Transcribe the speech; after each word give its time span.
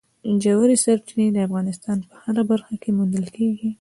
ژورې 0.43 0.75
سرچینې 0.83 1.27
د 1.33 1.37
افغانستان 1.47 1.97
په 2.07 2.15
هره 2.23 2.43
برخه 2.51 2.73
کې 2.81 2.89
موندل 2.97 3.25
کېږي. 3.35 3.69